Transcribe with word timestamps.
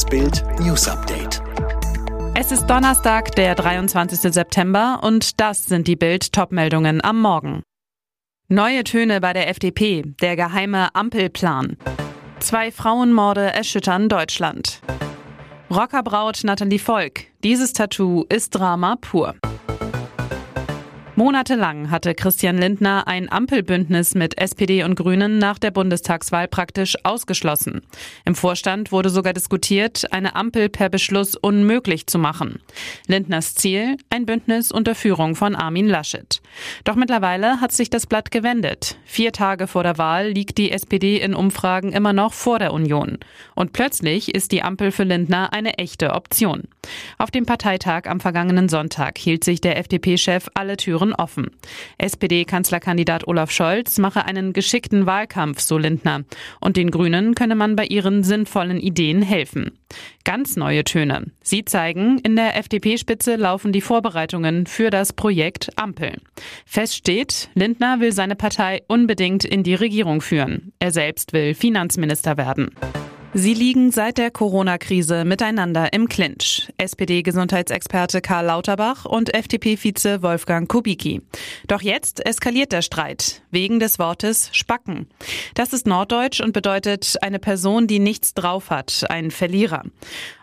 Das 0.00 0.08
Bild 0.08 0.42
News 0.60 0.88
Update. 0.88 1.42
Es 2.34 2.50
ist 2.52 2.66
Donnerstag, 2.68 3.34
der 3.34 3.54
23. 3.54 4.32
September 4.32 5.00
und 5.02 5.38
das 5.38 5.66
sind 5.66 5.86
die 5.88 5.94
Bild 5.94 6.32
Topmeldungen 6.32 7.04
am 7.04 7.20
Morgen. 7.20 7.62
Neue 8.48 8.82
Töne 8.84 9.20
bei 9.20 9.34
der 9.34 9.50
FDP, 9.50 10.04
der 10.22 10.36
geheime 10.36 10.94
Ampelplan. 10.94 11.76
Zwei 12.38 12.72
Frauenmorde 12.72 13.52
erschüttern 13.52 14.08
Deutschland. 14.08 14.80
Rockerbraut 15.70 16.44
Nathalie 16.44 16.78
Volk. 16.78 17.26
Dieses 17.44 17.74
Tattoo 17.74 18.24
ist 18.30 18.54
Drama 18.54 18.96
pur. 18.98 19.34
Monatelang 21.20 21.90
hatte 21.90 22.14
Christian 22.14 22.56
Lindner 22.56 23.06
ein 23.06 23.30
Ampelbündnis 23.30 24.14
mit 24.14 24.38
SPD 24.38 24.84
und 24.84 24.94
Grünen 24.94 25.36
nach 25.36 25.58
der 25.58 25.70
Bundestagswahl 25.70 26.48
praktisch 26.48 26.96
ausgeschlossen. 27.02 27.82
Im 28.24 28.34
Vorstand 28.34 28.90
wurde 28.90 29.10
sogar 29.10 29.34
diskutiert, 29.34 30.10
eine 30.14 30.34
Ampel 30.34 30.70
per 30.70 30.88
Beschluss 30.88 31.36
unmöglich 31.36 32.06
zu 32.06 32.18
machen. 32.18 32.62
Lindners 33.06 33.54
Ziel, 33.54 33.98
ein 34.08 34.24
Bündnis 34.24 34.72
unter 34.72 34.94
Führung 34.94 35.34
von 35.34 35.54
Armin 35.54 35.88
Laschet. 35.88 36.40
Doch 36.84 36.96
mittlerweile 36.96 37.60
hat 37.60 37.72
sich 37.72 37.90
das 37.90 38.06
Blatt 38.06 38.30
gewendet. 38.30 38.96
Vier 39.04 39.32
Tage 39.32 39.66
vor 39.66 39.82
der 39.82 39.98
Wahl 39.98 40.30
liegt 40.30 40.56
die 40.56 40.72
SPD 40.72 41.18
in 41.18 41.34
Umfragen 41.34 41.92
immer 41.92 42.14
noch 42.14 42.32
vor 42.32 42.58
der 42.58 42.72
Union. 42.72 43.18
Und 43.54 43.74
plötzlich 43.74 44.34
ist 44.34 44.52
die 44.52 44.62
Ampel 44.62 44.90
für 44.90 45.04
Lindner 45.04 45.52
eine 45.52 45.74
echte 45.74 46.14
Option. 46.14 46.62
Auf 47.18 47.30
dem 47.30 47.44
Parteitag 47.44 48.06
am 48.06 48.20
vergangenen 48.20 48.70
Sonntag 48.70 49.18
hielt 49.18 49.44
sich 49.44 49.60
der 49.60 49.76
FDP-Chef 49.76 50.48
alle 50.54 50.78
Türen 50.78 51.09
Türen 51.10 51.14
offen. 51.14 51.50
SPD-Kanzlerkandidat 51.98 53.26
Olaf 53.26 53.50
Scholz 53.50 53.98
mache 53.98 54.24
einen 54.24 54.52
geschickten 54.52 55.06
Wahlkampf, 55.06 55.60
so 55.60 55.78
Lindner. 55.78 56.22
Und 56.60 56.76
den 56.76 56.90
Grünen 56.90 57.34
könne 57.34 57.54
man 57.54 57.76
bei 57.76 57.86
ihren 57.86 58.22
sinnvollen 58.22 58.78
Ideen 58.78 59.22
helfen. 59.22 59.72
Ganz 60.24 60.56
neue 60.56 60.84
Töne. 60.84 61.26
Sie 61.42 61.64
zeigen, 61.64 62.18
in 62.18 62.36
der 62.36 62.56
FDP-Spitze 62.56 63.36
laufen 63.36 63.72
die 63.72 63.80
Vorbereitungen 63.80 64.66
für 64.66 64.90
das 64.90 65.12
Projekt 65.12 65.70
Ampel. 65.76 66.18
Fest 66.64 66.96
steht, 66.96 67.48
Lindner 67.54 68.00
will 68.00 68.12
seine 68.12 68.36
Partei 68.36 68.82
unbedingt 68.86 69.44
in 69.44 69.62
die 69.62 69.74
Regierung 69.74 70.20
führen. 70.20 70.72
Er 70.78 70.92
selbst 70.92 71.32
will 71.32 71.54
Finanzminister 71.54 72.36
werden. 72.36 72.70
Sie 73.32 73.54
liegen 73.54 73.92
seit 73.92 74.18
der 74.18 74.32
Corona-Krise 74.32 75.24
miteinander 75.24 75.92
im 75.92 76.08
Clinch. 76.08 76.68
SPD-Gesundheitsexperte 76.78 78.20
Karl 78.20 78.46
Lauterbach 78.46 79.04
und 79.04 79.32
FDP-Vize 79.32 80.20
Wolfgang 80.22 80.68
Kubicki. 80.68 81.22
Doch 81.68 81.80
jetzt 81.80 82.26
eskaliert 82.26 82.72
der 82.72 82.82
Streit 82.82 83.42
wegen 83.52 83.78
des 83.78 84.00
Wortes 84.00 84.50
Spacken. 84.50 85.06
Das 85.54 85.72
ist 85.72 85.86
Norddeutsch 85.86 86.40
und 86.40 86.52
bedeutet 86.52 87.18
eine 87.22 87.38
Person, 87.38 87.86
die 87.86 88.00
nichts 88.00 88.34
drauf 88.34 88.68
hat, 88.68 89.04
ein 89.08 89.30
Verlierer. 89.30 89.84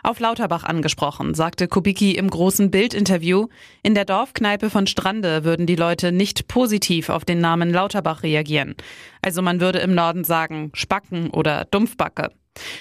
Auf 0.02 0.18
Lauterbach 0.18 0.64
angesprochen, 0.64 1.34
sagte 1.34 1.68
Kubicki 1.68 2.12
im 2.12 2.30
großen 2.30 2.70
Bildinterview, 2.70 3.48
in 3.82 3.94
der 3.94 4.06
Dorfkneipe 4.06 4.70
von 4.70 4.86
Strande 4.86 5.44
würden 5.44 5.66
die 5.66 5.76
Leute 5.76 6.10
nicht 6.10 6.48
positiv 6.48 7.10
auf 7.10 7.26
den 7.26 7.40
Namen 7.40 7.70
Lauterbach 7.70 8.22
reagieren. 8.22 8.76
Also 9.20 9.42
man 9.42 9.60
würde 9.60 9.80
im 9.80 9.94
Norden 9.94 10.24
sagen 10.24 10.70
Spacken 10.72 11.28
oder 11.28 11.66
Dumpfbacke. 11.66 12.30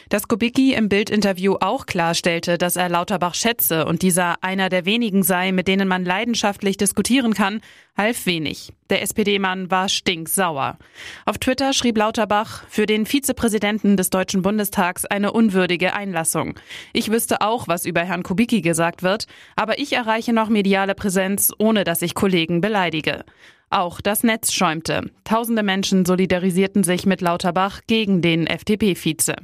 Dass 0.10 0.28
Kubicki 0.28 0.74
im 0.74 0.90
Bildinterview 0.90 1.56
auch 1.60 1.86
klarstellte, 1.86 2.58
dass 2.58 2.76
er 2.76 2.90
Lauterbach 2.90 3.34
schätze 3.34 3.86
und 3.86 4.02
dieser 4.02 4.44
einer 4.44 4.70
der 4.70 4.86
wenigen 4.86 5.24
sei, 5.24 5.52
mit 5.52 5.68
denen 5.68 5.88
man 5.88 6.06
leidenschaftlich 6.06 6.78
diskutieren 6.78 7.34
kann, 7.34 7.62
half 7.98 8.26
wenig. 8.26 8.74
Der 8.90 9.02
SPD-Mann 9.02 9.70
war 9.72 9.90
stinksauer. 9.90 10.78
Auf 11.26 11.40
Twitter 11.40 11.74
schrieb 11.74 11.98
Lauterbach, 11.98 12.64
für 12.70 12.86
den 12.86 13.06
Vizepräsidenten 13.06 13.98
des 13.98 14.10
Deutschen 14.10 14.42
Bundestags 14.44 15.06
eine 15.06 15.32
unwürdige 15.32 15.94
Einlassung. 15.94 16.56
Ich 16.94 17.12
wüsste 17.12 17.42
auch, 17.42 17.68
was 17.68 17.86
über 17.86 18.02
Herrn 18.02 18.24
Kubicki 18.24 18.62
gesagt 18.62 19.04
wird, 19.04 19.28
aber 19.56 19.80
ich 19.80 19.94
erreiche 19.94 20.34
noch 20.34 20.50
mediale 20.50 20.96
Präsenz, 20.96 21.52
ohne 21.58 21.84
dass 21.84 22.02
ich 22.02 22.14
Kollegen 22.14 22.62
beleidige. 22.62 23.26
Auch 23.70 24.00
das 24.00 24.24
Netz 24.24 24.54
schäumte. 24.54 25.12
Tausende 25.26 25.62
Menschen 25.62 26.06
solidarisierten 26.06 26.84
sich 26.84 27.06
mit 27.06 27.20
Lauterbach 27.20 27.82
gegen 27.86 28.22
den 28.22 28.48
FDP-Vize. 28.48 29.36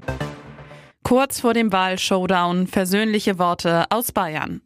Kurz 1.03 1.41
vor 1.41 1.53
dem 1.53 1.73
Wahlshowdown 1.73 2.65
versöhnliche 2.65 3.37
Worte 3.37 3.85
aus 3.89 4.13
Bayern. 4.13 4.61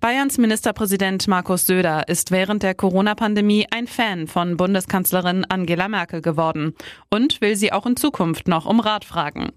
Bayerns 0.00 0.38
Ministerpräsident 0.38 1.28
Markus 1.28 1.66
Söder 1.66 2.08
ist 2.08 2.30
während 2.30 2.62
der 2.62 2.74
Corona-Pandemie 2.74 3.66
ein 3.70 3.86
Fan 3.86 4.26
von 4.26 4.56
Bundeskanzlerin 4.56 5.44
Angela 5.44 5.88
Merkel 5.88 6.22
geworden 6.22 6.74
und 7.10 7.40
will 7.40 7.56
sie 7.56 7.72
auch 7.72 7.86
in 7.86 7.96
Zukunft 7.96 8.48
noch 8.48 8.66
um 8.66 8.80
Rat 8.80 9.04
fragen. 9.04 9.52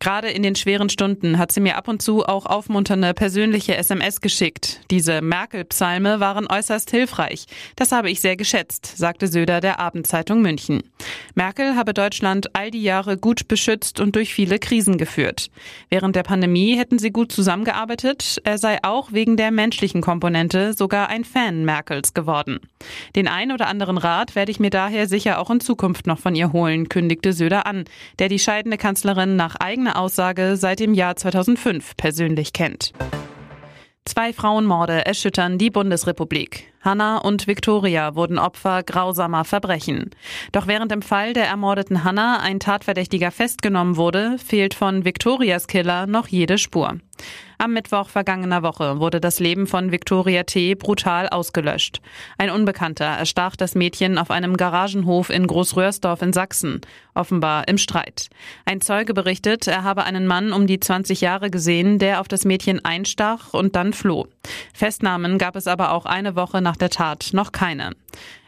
Gerade 0.00 0.28
in 0.28 0.42
den 0.42 0.54
schweren 0.54 0.88
Stunden 0.88 1.38
hat 1.38 1.52
sie 1.52 1.60
mir 1.60 1.76
ab 1.76 1.88
und 1.88 2.02
zu 2.02 2.26
auch 2.26 2.44
aufmunternde 2.44 3.14
persönliche 3.14 3.76
SMS 3.76 4.20
geschickt. 4.20 4.80
Diese 4.90 5.22
Merkel-Psalme 5.22 6.20
waren 6.20 6.46
äußerst 6.46 6.90
hilfreich. 6.90 7.46
Das 7.76 7.92
habe 7.92 8.10
ich 8.10 8.20
sehr 8.20 8.36
geschätzt, 8.36 8.98
sagte 8.98 9.28
Söder 9.28 9.60
der 9.60 9.78
Abendzeitung 9.78 10.42
München. 10.42 10.82
Merkel 11.34 11.76
habe 11.76 11.94
Deutschland 11.94 12.54
all 12.54 12.70
die 12.70 12.82
Jahre 12.82 13.16
gut 13.16 13.48
beschützt 13.48 14.00
und 14.00 14.16
durch 14.16 14.34
viele 14.34 14.58
Krisen 14.58 14.98
geführt. 14.98 15.50
Während 15.88 16.16
der 16.16 16.22
Pandemie 16.22 16.76
hätten 16.76 16.98
sie 16.98 17.10
gut 17.10 17.32
zusammengearbeitet. 17.32 18.40
Er 18.44 18.58
sei 18.58 18.78
auch 18.82 19.12
wegen 19.12 19.36
der 19.36 19.50
menschlichen 19.54 20.00
Komponente 20.00 20.74
sogar 20.74 21.08
ein 21.08 21.24
Fan 21.24 21.64
Merkels 21.64 22.14
geworden. 22.14 22.60
Den 23.16 23.28
ein 23.28 23.52
oder 23.52 23.68
anderen 23.68 23.98
Rat 23.98 24.34
werde 24.34 24.50
ich 24.50 24.60
mir 24.60 24.70
daher 24.70 25.06
sicher 25.06 25.40
auch 25.40 25.50
in 25.50 25.60
Zukunft 25.60 26.06
noch 26.06 26.18
von 26.18 26.34
ihr 26.34 26.52
holen, 26.52 26.88
kündigte 26.88 27.32
Söder 27.32 27.66
an, 27.66 27.84
der 28.18 28.28
die 28.28 28.38
scheidende 28.38 28.76
Kanzlerin 28.76 29.36
nach 29.36 29.56
eigener 29.56 29.98
Aussage 29.98 30.56
seit 30.56 30.80
dem 30.80 30.94
Jahr 30.94 31.16
2005 31.16 31.96
persönlich 31.96 32.52
kennt. 32.52 32.92
Zwei 34.04 34.34
Frauenmorde 34.34 35.06
erschüttern 35.06 35.56
die 35.56 35.70
Bundesrepublik. 35.70 36.73
Hannah 36.84 37.16
und 37.16 37.46
Victoria 37.46 38.14
wurden 38.14 38.38
Opfer 38.38 38.82
grausamer 38.82 39.44
Verbrechen. 39.44 40.10
Doch 40.52 40.66
während 40.66 40.92
im 40.92 41.00
Fall 41.00 41.32
der 41.32 41.46
ermordeten 41.46 42.04
Hannah 42.04 42.40
ein 42.40 42.60
Tatverdächtiger 42.60 43.30
festgenommen 43.30 43.96
wurde, 43.96 44.36
fehlt 44.38 44.74
von 44.74 45.06
Victorias 45.06 45.66
Killer 45.66 46.06
noch 46.06 46.28
jede 46.28 46.58
Spur. 46.58 46.98
Am 47.58 47.72
Mittwoch 47.72 48.08
vergangener 48.08 48.62
Woche 48.62 48.98
wurde 48.98 49.20
das 49.20 49.38
Leben 49.38 49.66
von 49.66 49.92
Victoria 49.92 50.42
T. 50.42 50.74
brutal 50.74 51.28
ausgelöscht. 51.28 52.00
Ein 52.36 52.50
Unbekannter 52.50 53.04
erstach 53.04 53.56
das 53.56 53.74
Mädchen 53.74 54.18
auf 54.18 54.30
einem 54.30 54.56
Garagenhof 54.56 55.30
in 55.30 55.46
Großröhrsdorf 55.46 56.20
in 56.22 56.32
Sachsen, 56.32 56.80
offenbar 57.14 57.68
im 57.68 57.78
Streit. 57.78 58.28
Ein 58.64 58.80
Zeuge 58.80 59.14
berichtet, 59.14 59.68
er 59.68 59.84
habe 59.84 60.04
einen 60.04 60.26
Mann 60.26 60.52
um 60.52 60.66
die 60.66 60.80
20 60.80 61.20
Jahre 61.20 61.50
gesehen, 61.50 61.98
der 61.98 62.20
auf 62.20 62.28
das 62.28 62.44
Mädchen 62.44 62.84
einstach 62.84 63.54
und 63.54 63.76
dann 63.76 63.92
floh. 63.92 64.26
Festnahmen 64.74 65.38
gab 65.38 65.56
es 65.56 65.66
aber 65.66 65.92
auch 65.92 66.06
eine 66.06 66.36
Woche 66.36 66.60
nach 66.60 66.73
der 66.76 66.90
Tat 66.90 67.30
noch 67.32 67.52
keine. 67.52 67.92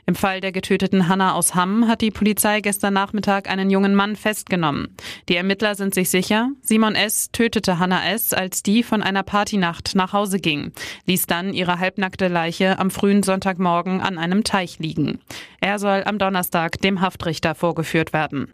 Im 0.08 0.14
Fall 0.14 0.40
der 0.40 0.52
getöteten 0.52 1.08
Hanna 1.08 1.34
aus 1.34 1.56
Hamm 1.56 1.88
hat 1.88 2.00
die 2.00 2.12
Polizei 2.12 2.60
gestern 2.60 2.94
Nachmittag 2.94 3.50
einen 3.50 3.70
jungen 3.70 3.96
Mann 3.96 4.14
festgenommen. 4.14 4.94
Die 5.28 5.34
Ermittler 5.34 5.74
sind 5.74 5.94
sich 5.94 6.10
sicher, 6.10 6.50
Simon 6.62 6.94
S. 6.94 7.30
tötete 7.32 7.80
Hanna 7.80 8.08
S., 8.08 8.32
als 8.32 8.62
die 8.62 8.84
von 8.84 9.02
einer 9.02 9.24
Partynacht 9.24 9.96
nach 9.96 10.12
Hause 10.12 10.38
ging, 10.38 10.70
ließ 11.06 11.26
dann 11.26 11.52
ihre 11.52 11.80
halbnackte 11.80 12.28
Leiche 12.28 12.78
am 12.78 12.92
frühen 12.92 13.24
Sonntagmorgen 13.24 14.00
an 14.00 14.16
einem 14.16 14.44
Teich 14.44 14.78
liegen. 14.78 15.18
Er 15.60 15.80
soll 15.80 16.04
am 16.06 16.18
Donnerstag 16.18 16.80
dem 16.82 17.00
Haftrichter 17.00 17.56
vorgeführt 17.56 18.12
werden. 18.12 18.46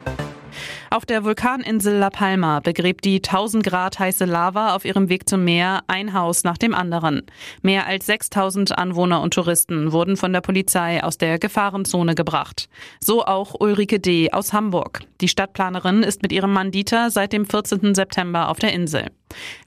Auf 0.89 1.05
der 1.05 1.23
Vulkaninsel 1.23 1.97
La 1.97 2.09
Palma 2.09 2.59
begräbt 2.59 3.05
die 3.05 3.17
1000 3.17 3.63
Grad 3.63 3.99
heiße 3.99 4.25
Lava 4.25 4.75
auf 4.75 4.85
ihrem 4.85 5.09
Weg 5.09 5.27
zum 5.27 5.43
Meer 5.43 5.81
ein 5.87 6.13
Haus 6.13 6.43
nach 6.43 6.57
dem 6.57 6.73
anderen. 6.73 7.23
Mehr 7.61 7.87
als 7.87 8.05
6000 8.05 8.77
Anwohner 8.77 9.21
und 9.21 9.33
Touristen 9.33 9.91
wurden 9.91 10.17
von 10.17 10.33
der 10.33 10.41
Polizei 10.41 11.03
aus 11.03 11.17
der 11.17 11.39
Gefahrenzone 11.39 12.15
gebracht. 12.15 12.69
So 12.99 13.25
auch 13.25 13.59
Ulrike 13.59 13.99
D. 13.99 14.31
aus 14.31 14.53
Hamburg. 14.53 15.01
Die 15.21 15.27
Stadtplanerin 15.27 16.03
ist 16.03 16.21
mit 16.21 16.31
ihrem 16.31 16.53
Mann 16.53 16.71
Dieter 16.71 17.09
seit 17.09 17.33
dem 17.33 17.45
14. 17.45 17.95
September 17.95 18.49
auf 18.49 18.59
der 18.59 18.73
Insel. 18.73 19.09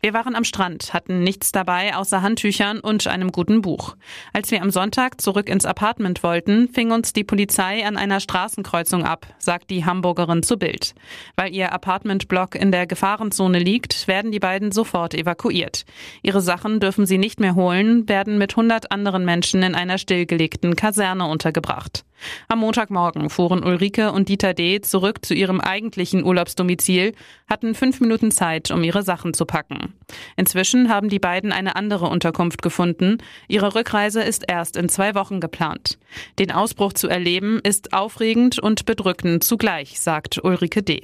Wir 0.01 0.15
waren 0.15 0.35
am 0.35 0.45
Strand, 0.45 0.95
hatten 0.95 1.23
nichts 1.23 1.53
dabei 1.53 1.95
außer 1.95 2.23
Handtüchern 2.23 2.81
und 2.81 3.07
einem 3.07 3.33
guten 3.33 3.63
Buch. 3.63 3.97
Als 4.33 4.51
wir 4.51 4.63
am 4.63 4.71
Sonntag 4.71 5.21
zurück 5.21 5.49
ins 5.49 5.67
Apartment 5.67 6.23
wollten, 6.23 6.69
fing 6.69 6.93
uns 6.93 7.13
die 7.13 7.25
Polizei 7.25 7.85
an 7.85 7.97
einer 7.97 8.21
Straßenkreuzung 8.21 9.05
ab, 9.05 9.27
sagt 9.39 9.71
die 9.71 9.85
Hamburgerin 9.85 10.43
zu 10.43 10.57
Bild. 10.57 10.95
Weil 11.37 11.55
ihr 11.55 11.73
Apartmentblock 11.73 12.55
in 12.55 12.73
der 12.73 12.87
Gefahrenzone 12.87 13.59
liegt, 13.59 14.09
werden 14.09 14.33
die 14.33 14.41
beiden 14.41 14.73
sofort 14.73 15.13
evakuiert. 15.15 15.85
Ihre 16.23 16.41
Sachen 16.41 16.81
dürfen 16.81 17.05
sie 17.05 17.19
nicht 17.19 17.41
mehr 17.41 17.55
holen, 17.55 18.09
werden 18.09 18.39
mit 18.39 18.53
100 18.53 18.91
anderen 18.91 19.27
Menschen 19.27 19.63
in 19.63 19.75
einer 19.75 19.99
stillgelegten 19.99 20.77
Kaserne 20.77 21.27
untergebracht. 21.27 22.06
Am 22.49 22.61
Montagmorgen 22.61 23.31
fuhren 23.31 23.65
Ulrike 23.65 24.13
und 24.13 24.29
Dieter 24.29 24.55
D. 24.55 24.81
zurück 24.81 25.25
zu 25.25 25.35
ihrem 25.35 25.61
eigentlichen 25.61 26.25
Urlaubsdomizil, 26.25 27.15
hatten 27.49 27.75
fünf 27.75 28.01
Minuten 28.01 28.31
Zeit, 28.31 28.71
um 28.71 28.83
ihre 28.83 29.03
Sachen 29.03 29.35
zu 29.35 29.45
packen. 29.45 29.95
Inzwischen 30.37 30.89
haben 30.89 31.09
die 31.09 31.19
beiden 31.19 31.53
eine 31.53 31.77
andere 31.77 32.07
Unterkunft 32.07 32.63
gefunden. 32.63 33.19
Ihre 33.49 33.75
Rückreise 33.75 34.23
ist 34.23 34.45
erst 34.49 34.77
in 34.77 34.89
zwei 34.89 35.15
Wochen 35.15 35.41
geplant. 35.41 35.99
Den 36.39 36.53
Ausbruch 36.53 36.93
zu 36.93 37.09
erleben 37.09 37.61
ist 37.63 37.93
aufregend 37.93 38.59
und 38.59 38.87
bedrückend 38.87 39.45
zugleich, 39.45 40.01
sagt 40.01 40.43
Ulrike 40.43 40.83
D. 40.83 41.03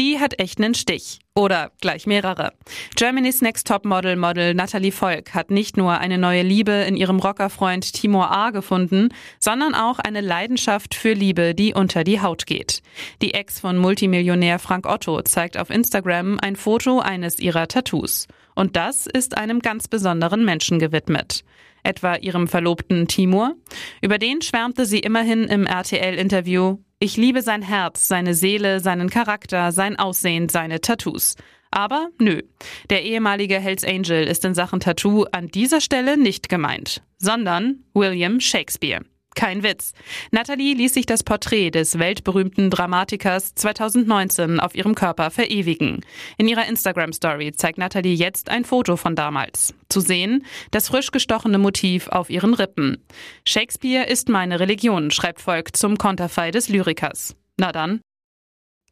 Die 0.00 0.18
hat 0.18 0.40
echt 0.40 0.58
einen 0.58 0.72
Stich. 0.72 1.18
Oder 1.34 1.72
gleich 1.82 2.06
mehrere. 2.06 2.54
Germany's 2.96 3.42
Next 3.42 3.66
Top 3.66 3.84
Model 3.84 4.16
Model 4.16 4.54
Natalie 4.54 4.92
Volk 4.92 5.34
hat 5.34 5.50
nicht 5.50 5.76
nur 5.76 5.98
eine 5.98 6.16
neue 6.16 6.40
Liebe 6.40 6.72
in 6.72 6.96
ihrem 6.96 7.18
Rockerfreund 7.18 7.92
Timur 7.92 8.30
A 8.30 8.48
gefunden, 8.48 9.10
sondern 9.38 9.74
auch 9.74 9.98
eine 9.98 10.22
Leidenschaft 10.22 10.94
für 10.94 11.12
Liebe, 11.12 11.54
die 11.54 11.74
unter 11.74 12.02
die 12.02 12.22
Haut 12.22 12.46
geht. 12.46 12.80
Die 13.20 13.34
Ex 13.34 13.60
von 13.60 13.76
Multimillionär 13.76 14.58
Frank 14.58 14.86
Otto 14.86 15.20
zeigt 15.20 15.58
auf 15.58 15.68
Instagram 15.68 16.38
ein 16.40 16.56
Foto 16.56 17.00
eines 17.00 17.38
ihrer 17.38 17.68
Tattoos. 17.68 18.26
Und 18.54 18.76
das 18.76 19.06
ist 19.06 19.36
einem 19.36 19.60
ganz 19.60 19.86
besonderen 19.86 20.46
Menschen 20.46 20.78
gewidmet 20.78 21.44
etwa 21.82 22.16
ihrem 22.16 22.46
Verlobten 22.46 23.08
Timur. 23.08 23.54
Über 24.02 24.18
den 24.18 24.42
schwärmte 24.42 24.84
sie 24.84 24.98
immerhin 24.98 25.44
im 25.44 25.64
RTL-Interview. 25.64 26.76
Ich 27.02 27.16
liebe 27.16 27.40
sein 27.40 27.62
Herz, 27.62 28.08
seine 28.08 28.34
Seele, 28.34 28.78
seinen 28.80 29.08
Charakter, 29.08 29.72
sein 29.72 29.98
Aussehen, 29.98 30.50
seine 30.50 30.82
Tattoos. 30.82 31.34
Aber 31.70 32.10
nö, 32.18 32.42
der 32.90 33.04
ehemalige 33.04 33.58
Hells 33.58 33.84
Angel 33.84 34.26
ist 34.26 34.44
in 34.44 34.52
Sachen 34.52 34.80
Tattoo 34.80 35.24
an 35.32 35.48
dieser 35.48 35.80
Stelle 35.80 36.18
nicht 36.18 36.50
gemeint, 36.50 37.02
sondern 37.16 37.84
William 37.94 38.38
Shakespeare. 38.38 39.00
Kein 39.34 39.62
Witz. 39.62 39.92
Natalie 40.32 40.74
ließ 40.74 40.92
sich 40.92 41.06
das 41.06 41.22
Porträt 41.22 41.70
des 41.70 41.98
weltberühmten 41.98 42.68
Dramatikers 42.68 43.54
2019 43.54 44.58
auf 44.58 44.74
ihrem 44.74 44.94
Körper 44.94 45.30
verewigen. 45.30 46.04
In 46.36 46.48
ihrer 46.48 46.66
Instagram-Story 46.66 47.52
zeigt 47.52 47.78
Natalie 47.78 48.14
jetzt 48.14 48.50
ein 48.50 48.64
Foto 48.64 48.96
von 48.96 49.14
damals. 49.14 49.72
Zu 49.88 50.00
sehen, 50.00 50.44
das 50.72 50.88
frisch 50.88 51.10
gestochene 51.12 51.58
Motiv 51.58 52.08
auf 52.08 52.28
ihren 52.28 52.54
Rippen. 52.54 53.04
Shakespeare 53.46 54.06
ist 54.06 54.28
meine 54.28 54.58
Religion, 54.60 55.10
schreibt 55.10 55.40
Volk 55.40 55.76
zum 55.76 55.96
Konterfei 55.96 56.50
des 56.50 56.68
Lyrikers. 56.68 57.36
Na 57.56 57.72
dann. 57.72 58.00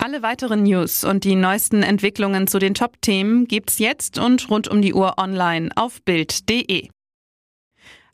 Alle 0.01 0.23
weiteren 0.23 0.63
News 0.63 1.03
und 1.03 1.25
die 1.25 1.35
neuesten 1.35 1.83
Entwicklungen 1.83 2.47
zu 2.47 2.61
den 2.61 2.75
Top-Themen 2.75 3.49
gibt's 3.49 3.81
jetzt 3.81 4.19
und 4.19 4.49
rund 4.49 4.69
um 4.69 4.81
die 4.81 4.95
Uhr 4.95 5.15
online 5.19 5.71
auf 5.75 6.01
Bild.de. 6.03 6.89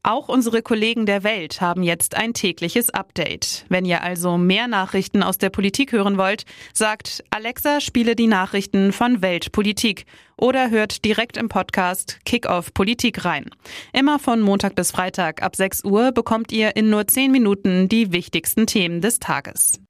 Auch 0.06 0.28
unsere 0.28 0.60
Kollegen 0.60 1.06
der 1.06 1.24
Welt 1.24 1.62
haben 1.62 1.82
jetzt 1.82 2.14
ein 2.14 2.34
tägliches 2.34 2.90
Update. 2.90 3.64
Wenn 3.70 3.86
ihr 3.86 4.02
also 4.02 4.36
mehr 4.36 4.68
Nachrichten 4.68 5.22
aus 5.22 5.38
der 5.38 5.48
Politik 5.48 5.92
hören 5.92 6.18
wollt, 6.18 6.44
sagt 6.74 7.24
Alexa, 7.30 7.80
spiele 7.80 8.14
die 8.14 8.26
Nachrichten 8.26 8.92
von 8.92 9.22
Weltpolitik 9.22 10.04
oder 10.36 10.68
hört 10.68 11.06
direkt 11.06 11.38
im 11.38 11.48
Podcast 11.48 12.18
Kickoff 12.26 12.74
Politik 12.74 13.24
rein. 13.24 13.46
Immer 13.94 14.18
von 14.18 14.42
Montag 14.42 14.74
bis 14.74 14.90
Freitag 14.90 15.42
ab 15.42 15.56
6 15.56 15.84
Uhr 15.84 16.12
bekommt 16.12 16.52
ihr 16.52 16.76
in 16.76 16.90
nur 16.90 17.06
10 17.06 17.32
Minuten 17.32 17.88
die 17.88 18.12
wichtigsten 18.12 18.66
Themen 18.66 19.00
des 19.00 19.20
Tages. 19.20 19.80